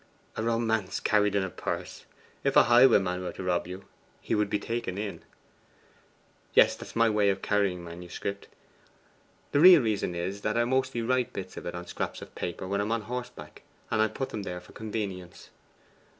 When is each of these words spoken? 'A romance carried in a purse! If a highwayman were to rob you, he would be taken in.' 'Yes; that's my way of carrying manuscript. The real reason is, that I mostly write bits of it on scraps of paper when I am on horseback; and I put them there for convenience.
'A 0.35 0.41
romance 0.41 0.99
carried 0.99 1.35
in 1.35 1.43
a 1.43 1.49
purse! 1.51 2.05
If 2.43 2.55
a 2.55 2.63
highwayman 2.63 3.21
were 3.21 3.33
to 3.33 3.43
rob 3.43 3.67
you, 3.67 3.85
he 4.19 4.33
would 4.33 4.49
be 4.49 4.57
taken 4.57 4.97
in.' 4.97 5.21
'Yes; 6.55 6.75
that's 6.75 6.95
my 6.95 7.07
way 7.07 7.29
of 7.29 7.43
carrying 7.43 7.83
manuscript. 7.83 8.47
The 9.51 9.59
real 9.59 9.83
reason 9.83 10.15
is, 10.15 10.41
that 10.41 10.57
I 10.57 10.65
mostly 10.65 11.03
write 11.03 11.33
bits 11.33 11.55
of 11.55 11.67
it 11.67 11.75
on 11.75 11.85
scraps 11.85 12.23
of 12.23 12.33
paper 12.33 12.67
when 12.67 12.81
I 12.81 12.83
am 12.83 12.91
on 12.91 13.03
horseback; 13.03 13.61
and 13.91 14.01
I 14.01 14.07
put 14.07 14.29
them 14.29 14.41
there 14.41 14.59
for 14.59 14.71
convenience. 14.73 15.51